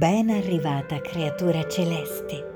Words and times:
Ben 0.00 0.30
arrivata 0.30 0.98
creatura 1.02 1.68
celeste. 1.68 2.50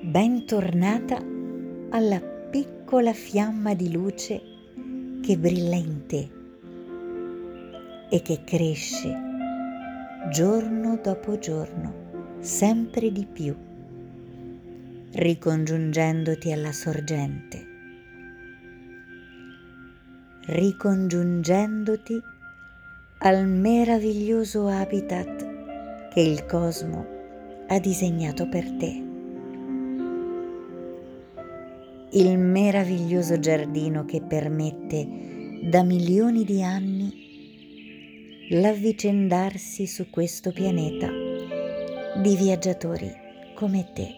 Bentornata 0.00 1.22
alla 1.90 2.18
piccola 2.18 3.12
fiamma 3.12 3.74
di 3.74 3.92
luce 3.92 4.40
che 5.20 5.36
brilla 5.36 5.76
in 5.76 6.06
te 6.06 6.30
e 8.08 8.22
che 8.22 8.42
cresce 8.42 9.14
giorno 10.30 10.98
dopo 11.02 11.38
giorno 11.38 12.38
sempre 12.38 13.12
di 13.12 13.26
più, 13.30 13.54
ricongiungendoti 15.12 16.52
alla 16.52 16.72
sorgente, 16.72 17.66
ricongiungendoti 20.46 22.18
al 23.18 23.46
meraviglioso 23.46 24.66
habitat 24.66 25.49
che 26.10 26.20
il 26.20 26.44
cosmo 26.44 27.06
ha 27.68 27.78
disegnato 27.78 28.48
per 28.48 28.68
te. 28.72 29.04
Il 32.12 32.36
meraviglioso 32.36 33.38
giardino 33.38 34.04
che 34.04 34.20
permette 34.20 35.06
da 35.62 35.84
milioni 35.84 36.44
di 36.44 36.62
anni 36.62 38.48
l'avvicendarsi 38.50 39.86
su 39.86 40.10
questo 40.10 40.50
pianeta 40.50 41.08
di 42.20 42.34
viaggiatori 42.34 43.12
come 43.54 43.86
te. 43.94 44.08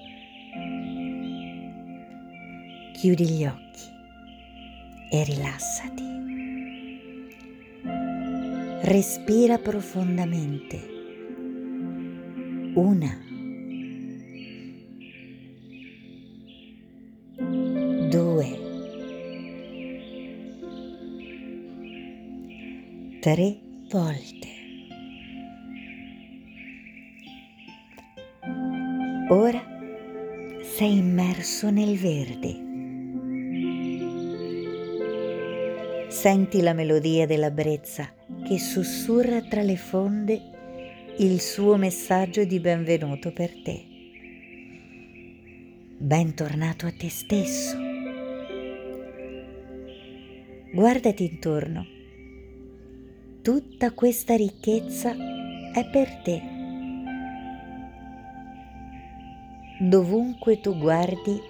Chiudi 2.94 3.28
gli 3.28 3.44
occhi 3.44 3.90
e 5.10 5.24
rilassati. 5.24 6.02
Respira 8.80 9.58
profondamente. 9.58 10.91
Una. 12.74 13.18
Due. 18.08 18.58
Tre 23.20 23.58
volte. 23.90 24.48
Ora 29.28 29.62
sei 30.62 30.96
immerso 30.96 31.68
nel 31.70 31.98
verde. 31.98 32.70
Senti 36.08 36.62
la 36.62 36.72
melodia 36.72 37.26
della 37.26 37.50
brezza 37.50 38.10
che 38.46 38.58
sussurra 38.58 39.42
tra 39.42 39.60
le 39.60 39.76
fonde 39.76 40.51
il 41.22 41.40
suo 41.40 41.76
messaggio 41.76 42.42
di 42.44 42.58
benvenuto 42.58 43.30
per 43.32 43.62
te. 43.62 43.84
Bentornato 45.96 46.86
a 46.86 46.92
te 46.92 47.08
stesso. 47.08 47.76
Guardati 50.74 51.24
intorno. 51.24 51.86
Tutta 53.40 53.92
questa 53.92 54.34
ricchezza 54.34 55.12
è 55.72 55.88
per 55.88 56.22
te. 56.24 56.42
Dovunque 59.78 60.58
tu 60.58 60.76
guardi 60.76 61.40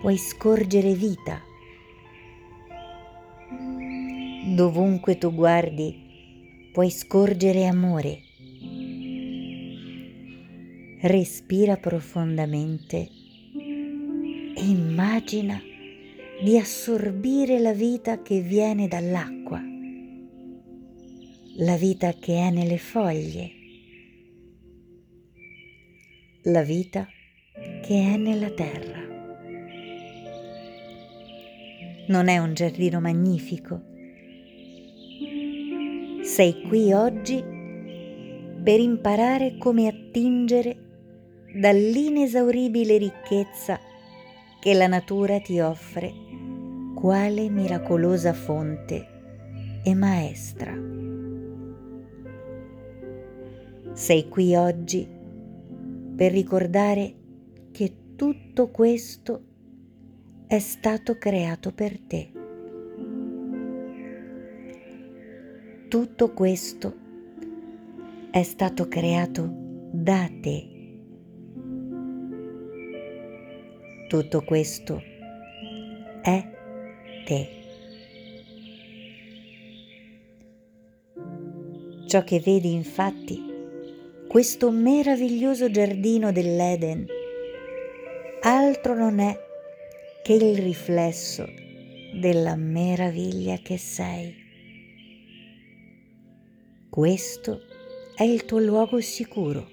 puoi 0.00 0.16
scorgere 0.16 0.94
vita 0.94 1.40
Dovunque 4.54 5.16
tu 5.16 5.32
guardi 5.32 6.70
puoi 6.72 6.90
scorgere 6.90 7.66
amore. 7.66 8.23
Respira 11.06 11.76
profondamente 11.76 13.10
e 14.56 14.62
immagina 14.64 15.60
di 16.42 16.56
assorbire 16.56 17.58
la 17.58 17.74
vita 17.74 18.22
che 18.22 18.40
viene 18.40 18.88
dall'acqua, 18.88 19.60
la 21.56 21.76
vita 21.76 22.14
che 22.14 22.38
è 22.38 22.50
nelle 22.50 22.78
foglie, 22.78 23.50
la 26.44 26.62
vita 26.62 27.06
che 27.82 28.12
è 28.14 28.16
nella 28.16 28.50
terra. 28.52 29.02
Non 32.08 32.28
è 32.28 32.38
un 32.38 32.54
giardino 32.54 33.00
magnifico? 33.00 33.82
Sei 36.22 36.62
qui 36.66 36.94
oggi 36.94 37.44
per 38.62 38.80
imparare 38.80 39.58
come 39.58 39.88
attingere 39.88 40.83
dall'inesauribile 41.54 42.98
ricchezza 42.98 43.78
che 44.60 44.74
la 44.74 44.86
natura 44.86 45.40
ti 45.40 45.60
offre 45.60 46.12
quale 46.94 47.48
miracolosa 47.48 48.32
fonte 48.32 49.06
e 49.82 49.94
maestra. 49.94 50.74
Sei 53.92 54.28
qui 54.28 54.56
oggi 54.56 55.08
per 56.16 56.32
ricordare 56.32 57.14
che 57.70 57.94
tutto 58.16 58.70
questo 58.70 59.42
è 60.46 60.58
stato 60.58 61.16
creato 61.18 61.72
per 61.72 61.98
te. 62.00 62.34
tutto 65.94 66.32
questo 66.32 66.92
è 68.32 68.42
stato 68.42 68.88
creato 68.88 69.48
da 69.92 70.28
te. 70.40 70.73
Tutto 74.08 74.42
questo 74.42 75.02
è 76.22 76.46
te. 77.24 77.48
Ciò 82.06 82.22
che 82.22 82.38
vedi 82.38 82.72
infatti, 82.72 83.42
questo 84.28 84.70
meraviglioso 84.70 85.70
giardino 85.70 86.32
dell'Eden, 86.32 87.06
altro 88.42 88.94
non 88.94 89.18
è 89.20 89.36
che 90.22 90.34
il 90.34 90.58
riflesso 90.58 91.46
della 92.20 92.56
meraviglia 92.56 93.56
che 93.56 93.78
sei. 93.78 94.34
Questo 96.90 97.62
è 98.14 98.22
il 98.22 98.44
tuo 98.44 98.58
luogo 98.58 99.00
sicuro. 99.00 99.66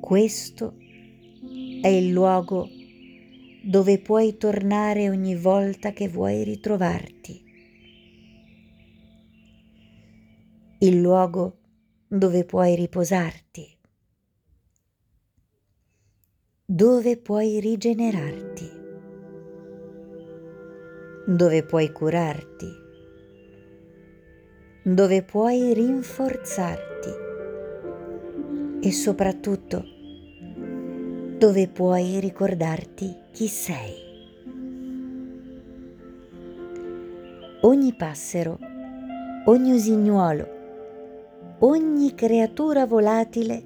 Questo 0.00 0.74
è 0.76 0.89
il 1.88 2.10
luogo 2.10 2.68
dove 3.62 3.98
puoi 3.98 4.36
tornare 4.36 5.08
ogni 5.08 5.36
volta 5.36 5.92
che 5.92 6.08
vuoi 6.08 6.44
ritrovarti. 6.44 7.44
Il 10.80 11.00
luogo 11.00 11.58
dove 12.06 12.44
puoi 12.44 12.74
riposarti. 12.74 13.78
Dove 16.64 17.16
puoi 17.16 17.60
rigenerarti. 17.60 18.70
Dove 21.26 21.64
puoi 21.64 21.92
curarti 21.92 22.88
dove 24.82 25.22
puoi 25.22 25.74
rinforzarti 25.74 27.10
e 28.80 28.92
soprattutto 28.92 29.99
dove 31.40 31.68
puoi 31.68 32.20
ricordarti 32.20 33.16
chi 33.32 33.48
sei. 33.48 33.94
Ogni 37.62 37.94
passero, 37.94 38.58
ogni 39.46 39.72
usignuolo, 39.72 40.46
ogni 41.60 42.14
creatura 42.14 42.84
volatile 42.84 43.62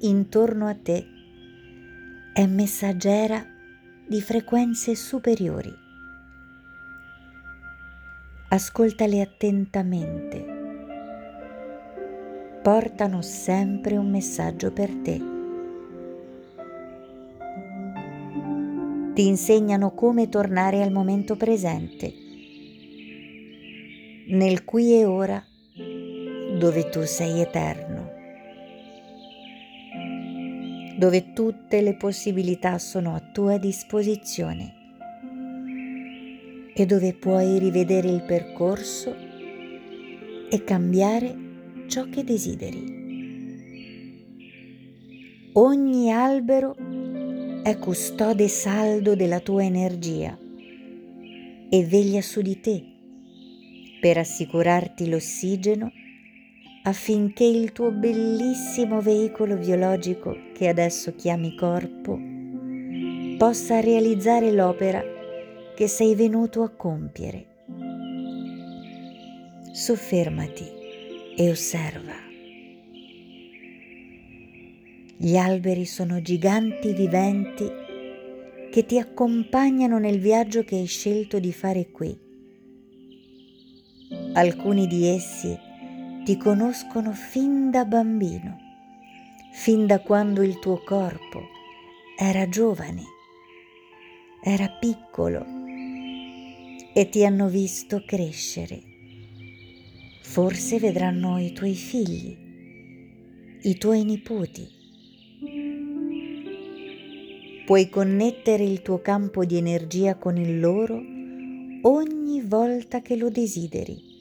intorno 0.00 0.66
a 0.66 0.74
te 0.74 1.06
è 2.34 2.44
messaggera 2.44 3.42
di 4.06 4.20
frequenze 4.20 4.94
superiori 4.94 5.74
ascoltale 8.50 9.22
attentamente. 9.22 10.44
Portano 12.62 13.22
sempre 13.22 13.96
un 13.96 14.10
messaggio 14.10 14.70
per 14.72 14.94
te. 14.96 15.31
Ti 19.14 19.26
insegnano 19.26 19.92
come 19.92 20.30
tornare 20.30 20.82
al 20.82 20.90
momento 20.90 21.36
presente, 21.36 22.14
nel 24.28 24.64
qui 24.64 24.94
e 24.94 25.04
ora, 25.04 25.44
dove 26.58 26.88
tu 26.88 27.02
sei 27.02 27.40
eterno, 27.40 28.10
dove 30.96 31.32
tutte 31.34 31.82
le 31.82 31.94
possibilità 31.96 32.78
sono 32.78 33.14
a 33.14 33.20
tua 33.20 33.58
disposizione. 33.58 34.80
E 36.74 36.86
dove 36.86 37.12
puoi 37.12 37.58
rivedere 37.58 38.08
il 38.08 38.22
percorso 38.22 39.14
e 40.48 40.64
cambiare 40.64 41.36
ciò 41.86 42.08
che 42.08 42.24
desideri. 42.24 43.00
Ogni 45.52 46.10
albero 46.10 46.74
è 47.62 47.78
custode 47.78 48.48
saldo 48.48 49.14
della 49.14 49.38
tua 49.38 49.62
energia 49.62 50.36
e 51.68 51.84
veglia 51.84 52.20
su 52.20 52.40
di 52.40 52.58
te 52.58 52.84
per 54.00 54.18
assicurarti 54.18 55.08
l'ossigeno 55.08 55.92
affinché 56.82 57.44
il 57.44 57.70
tuo 57.70 57.92
bellissimo 57.92 59.00
veicolo 59.00 59.56
biologico 59.56 60.36
che 60.52 60.66
adesso 60.66 61.14
chiami 61.14 61.54
corpo 61.54 62.18
possa 63.38 63.78
realizzare 63.78 64.50
l'opera 64.50 65.00
che 65.76 65.86
sei 65.86 66.16
venuto 66.16 66.64
a 66.64 66.68
compiere. 66.68 67.46
Soffermati 69.70 70.68
e 71.36 71.48
osserva. 71.48 72.31
Gli 75.16 75.36
alberi 75.36 75.84
sono 75.84 76.20
giganti 76.20 76.92
viventi 76.92 77.70
che 78.70 78.86
ti 78.86 78.98
accompagnano 78.98 79.98
nel 79.98 80.18
viaggio 80.18 80.64
che 80.64 80.76
hai 80.76 80.86
scelto 80.86 81.38
di 81.38 81.52
fare 81.52 81.90
qui. 81.90 82.18
Alcuni 84.32 84.86
di 84.86 85.06
essi 85.06 85.56
ti 86.24 86.36
conoscono 86.36 87.12
fin 87.12 87.70
da 87.70 87.84
bambino, 87.84 88.58
fin 89.52 89.86
da 89.86 90.00
quando 90.00 90.42
il 90.42 90.58
tuo 90.58 90.82
corpo 90.82 91.42
era 92.18 92.48
giovane, 92.48 93.02
era 94.42 94.68
piccolo 94.68 95.44
e 96.94 97.08
ti 97.10 97.24
hanno 97.24 97.48
visto 97.48 98.02
crescere. 98.06 98.80
Forse 100.22 100.78
vedranno 100.78 101.38
i 101.38 101.52
tuoi 101.52 101.74
figli, 101.74 102.36
i 103.62 103.76
tuoi 103.76 104.04
nipoti. 104.04 104.81
Puoi 107.64 107.88
connettere 107.88 108.64
il 108.64 108.82
tuo 108.82 109.00
campo 109.00 109.44
di 109.44 109.56
energia 109.56 110.16
con 110.16 110.36
il 110.36 110.60
loro 110.60 111.00
ogni 111.82 112.40
volta 112.42 113.00
che 113.00 113.16
lo 113.16 113.28
desideri 113.28 114.12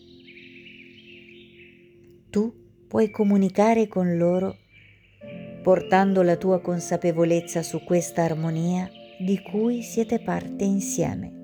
tu 2.31 2.53
puoi 2.87 3.11
comunicare 3.11 3.87
con 3.87 4.17
loro 4.17 4.55
portando 5.61 6.23
la 6.23 6.37
tua 6.37 6.61
consapevolezza 6.61 7.61
su 7.61 7.83
questa 7.83 8.23
armonia 8.23 8.89
di 9.19 9.39
cui 9.41 9.83
siete 9.83 10.19
parte 10.19 10.63
insieme. 10.63 11.39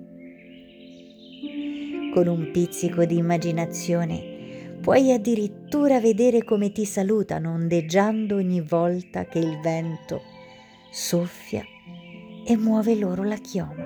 Con 2.12 2.26
un 2.26 2.50
pizzico 2.52 3.06
di 3.06 3.18
immaginazione 3.18 4.78
puoi 4.82 5.12
addirittura 5.12 6.00
vedere 6.00 6.44
come 6.44 6.72
ti 6.72 6.86
salutano 6.86 7.52
ondeggiando 7.52 8.38
ogni 8.38 8.62
volta 8.62 9.26
che 9.26 9.38
il 9.40 9.60
vento 9.60 10.22
soffia 10.90 11.64
e 12.48 12.56
muove 12.56 12.96
loro 12.96 13.24
la 13.24 13.36
chioma. 13.36 13.86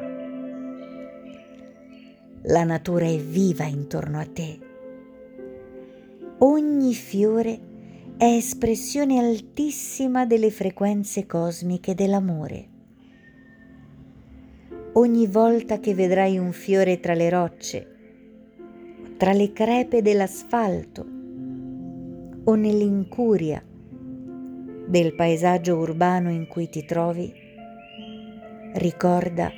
La 2.43 2.63
natura 2.63 3.07
è 3.07 3.17
viva 3.17 3.65
intorno 3.65 4.19
a 4.19 4.25
te 4.25 4.69
ogni 6.43 6.95
fiore 6.95 7.59
è 8.17 8.25
espressione 8.25 9.19
altissima 9.19 10.25
delle 10.25 10.49
frequenze 10.49 11.25
cosmiche 11.27 11.93
dell'amore. 11.93 12.67
Ogni 14.93 15.27
volta 15.27 15.79
che 15.79 15.93
vedrai 15.93 16.37
un 16.37 16.51
fiore 16.51 16.99
tra 16.99 17.13
le 17.13 17.29
rocce, 17.29 17.87
tra 19.17 19.33
le 19.33 19.51
crepe 19.53 20.01
dell'asfalto 20.01 21.05
o 22.43 22.55
nell'incuria 22.55 23.63
del 24.87 25.13
paesaggio 25.13 25.77
urbano 25.77 26.31
in 26.31 26.47
cui 26.47 26.69
ti 26.69 26.83
trovi, 26.85 27.31
ricorda 28.73 29.51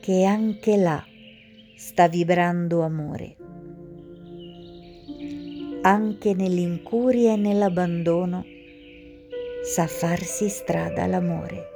che 0.00 0.24
anche 0.24 0.76
là 0.76 1.04
sta 1.76 2.08
vibrando 2.08 2.82
amore 2.82 3.36
anche 5.82 6.34
nell'incuria 6.34 7.34
e 7.34 7.36
nell'abbandono, 7.36 8.44
sa 9.62 9.86
farsi 9.86 10.48
strada 10.48 11.06
l'amore, 11.06 11.66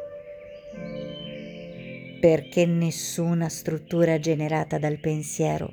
perché 2.20 2.66
nessuna 2.66 3.48
struttura 3.48 4.18
generata 4.18 4.78
dal 4.78 4.98
pensiero 4.98 5.72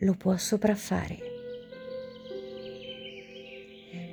lo 0.00 0.14
può 0.14 0.36
sopraffare. 0.36 1.16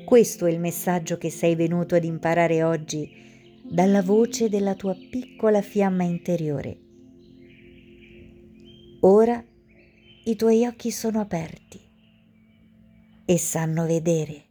Questo 0.05 0.45
è 0.45 0.51
il 0.51 0.59
messaggio 0.59 1.17
che 1.17 1.29
sei 1.29 1.55
venuto 1.55 1.95
ad 1.95 2.03
imparare 2.03 2.63
oggi 2.63 3.32
dalla 3.73 4.03
voce 4.03 4.49
della 4.49 4.75
tua 4.75 4.93
piccola 4.93 5.59
fiamma 5.63 6.03
interiore. 6.03 6.77
Ora 8.99 9.43
i 10.25 10.35
tuoi 10.35 10.67
occhi 10.67 10.91
sono 10.91 11.19
aperti 11.19 11.81
e 13.25 13.37
sanno 13.39 13.87
vedere, 13.87 14.43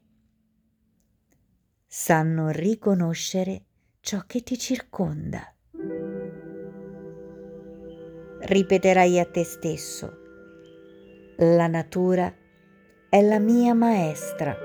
sanno 1.86 2.48
riconoscere 2.50 3.66
ciò 4.00 4.24
che 4.26 4.42
ti 4.42 4.58
circonda. 4.58 5.54
Ripeterai 8.40 9.20
a 9.20 9.24
te 9.24 9.44
stesso, 9.44 10.12
la 11.36 11.68
natura 11.68 12.34
è 13.08 13.22
la 13.22 13.38
mia 13.38 13.72
maestra. 13.72 14.56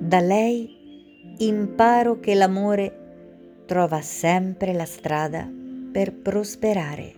Da 0.00 0.18
lei 0.18 0.82
imparo 1.38 2.20
che 2.20 2.34
l'amore 2.34 3.62
trova 3.66 4.00
sempre 4.00 4.72
la 4.72 4.84
strada 4.84 5.50
per 5.92 6.12
prosperare. 6.12 7.14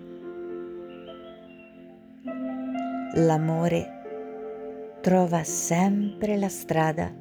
L'amore 3.15 4.99
trova 5.01 5.43
sempre 5.45 6.37
la 6.37 6.49
strada 6.49 7.13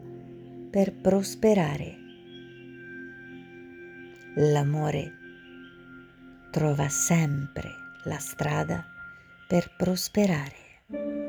per 0.70 0.94
prosperare. 0.94 1.96
L'amore 4.36 5.12
trova 6.52 6.90
sempre 6.90 7.70
la 8.04 8.20
strada 8.20 8.84
per 9.48 9.72
prosperare. 9.78 11.25